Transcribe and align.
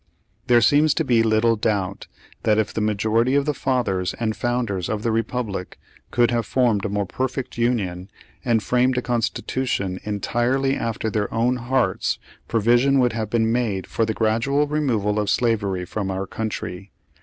There 0.47 0.61
seems 0.61 0.95
to 0.95 1.03
be 1.05 1.21
little 1.21 1.55
doubt 1.55 2.07
that 2.41 2.57
if 2.57 2.73
the 2.73 2.81
ma 2.81 2.93
jority 2.93 3.37
of 3.37 3.45
the 3.45 3.53
fathers 3.53 4.15
and 4.15 4.35
founders 4.35 4.89
of 4.89 5.03
the 5.03 5.11
republic 5.11 5.77
could 6.09 6.31
have 6.31 6.47
formed 6.47 6.85
a 6.85 6.89
more 6.89 7.05
perfect 7.05 7.55
union, 7.55 8.09
and 8.43 8.63
framed 8.63 8.97
a 8.97 9.03
constitution 9.03 9.99
entirely 10.03 10.75
after 10.75 11.11
their 11.11 11.31
own 11.31 11.57
hearts, 11.57 12.17
provision 12.47 12.97
would 12.97 13.13
have 13.13 13.29
been 13.29 13.51
made 13.51 13.85
for 13.85 14.03
the 14.03 14.15
gradual 14.15 14.65
removal 14.65 15.19
of 15.19 15.29
slavery 15.29 15.85
from 15.85 16.09
our 16.09 16.25
country. 16.25 16.89